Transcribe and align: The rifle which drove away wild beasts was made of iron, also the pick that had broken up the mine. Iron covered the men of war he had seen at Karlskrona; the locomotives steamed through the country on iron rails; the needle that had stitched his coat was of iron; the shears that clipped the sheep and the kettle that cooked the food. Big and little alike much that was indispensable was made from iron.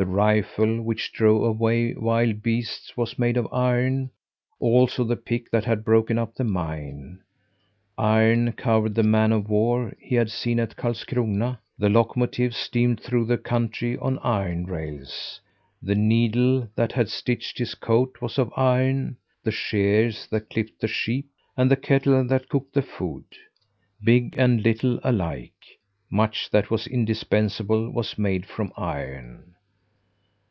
The 0.00 0.06
rifle 0.06 0.80
which 0.82 1.12
drove 1.12 1.42
away 1.42 1.92
wild 1.92 2.40
beasts 2.40 2.96
was 2.96 3.18
made 3.18 3.36
of 3.36 3.52
iron, 3.52 4.12
also 4.60 5.02
the 5.02 5.16
pick 5.16 5.50
that 5.50 5.64
had 5.64 5.84
broken 5.84 6.18
up 6.18 6.36
the 6.36 6.44
mine. 6.44 7.18
Iron 7.98 8.52
covered 8.52 8.94
the 8.94 9.02
men 9.02 9.32
of 9.32 9.48
war 9.48 9.92
he 9.98 10.14
had 10.14 10.30
seen 10.30 10.60
at 10.60 10.76
Karlskrona; 10.76 11.58
the 11.76 11.88
locomotives 11.88 12.56
steamed 12.56 13.00
through 13.00 13.24
the 13.26 13.36
country 13.38 13.98
on 13.98 14.20
iron 14.20 14.66
rails; 14.66 15.40
the 15.82 15.96
needle 15.96 16.68
that 16.76 16.92
had 16.92 17.08
stitched 17.08 17.58
his 17.58 17.74
coat 17.74 18.20
was 18.22 18.38
of 18.38 18.52
iron; 18.56 19.16
the 19.42 19.50
shears 19.50 20.28
that 20.28 20.48
clipped 20.48 20.80
the 20.80 20.86
sheep 20.86 21.26
and 21.56 21.68
the 21.68 21.76
kettle 21.76 22.24
that 22.24 22.48
cooked 22.48 22.72
the 22.72 22.82
food. 22.82 23.24
Big 24.04 24.32
and 24.38 24.62
little 24.62 25.00
alike 25.02 25.80
much 26.08 26.50
that 26.50 26.70
was 26.70 26.86
indispensable 26.86 27.90
was 27.90 28.16
made 28.16 28.46
from 28.46 28.72
iron. 28.76 29.56